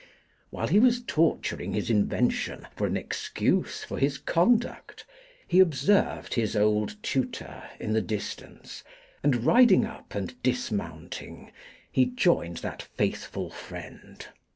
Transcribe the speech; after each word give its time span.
While 0.49 0.67
he 0.69 0.79
was 0.79 1.03
torturing 1.03 1.73
his 1.73 1.91
invention 1.91 2.67
for 2.75 2.87
an 2.87 2.97
excuse 2.97 3.83
for 3.83 3.99
his 3.99 4.17
conduct 4.17 5.05
he 5.47 5.59
observed 5.59 6.33
his 6.33 6.55
old 6.55 6.95
tutor 7.03 7.61
in 7.79 7.93
the 7.93 8.01
distance; 8.01 8.83
and 9.21 9.45
riding 9.45 9.85
up 9.85 10.15
and 10.15 10.41
dismounting, 10.41 11.51
he 11.91 12.05
joined 12.07 12.57
that 12.65 12.87
faithful 12.97 13.51
friend. 13.51 14.25